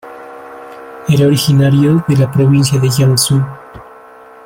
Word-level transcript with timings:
Era 1.09 1.27
originario 1.27 2.03
de 2.07 2.17
la 2.17 2.31
provincia 2.31 2.79
de 2.79 2.89
Jiangsu. 2.89 3.39